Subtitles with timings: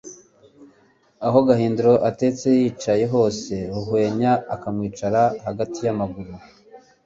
[1.25, 6.33] Aho Gahindiro atetse yicaye hose Ruhwenya akamwicara hagati y'amaguru.